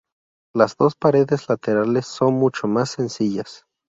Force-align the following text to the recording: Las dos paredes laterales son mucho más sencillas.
Las 0.55 0.77
dos 0.77 0.95
paredes 0.95 1.47
laterales 1.47 2.07
son 2.07 2.33
mucho 2.33 2.65
más 2.67 2.89
sencillas. 2.89 3.67